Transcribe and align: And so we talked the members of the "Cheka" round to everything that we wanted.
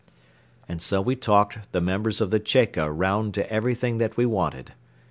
And 0.67 0.81
so 0.81 0.99
we 0.99 1.15
talked 1.15 1.71
the 1.73 1.79
members 1.79 2.21
of 2.21 2.31
the 2.31 2.39
"Cheka" 2.39 2.91
round 2.91 3.35
to 3.35 3.47
everything 3.53 3.99
that 3.99 4.17
we 4.17 4.25
wanted. 4.25 4.73